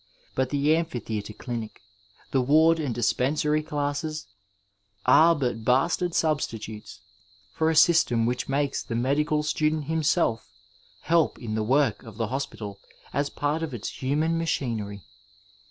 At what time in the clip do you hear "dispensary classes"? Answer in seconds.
2.95-4.25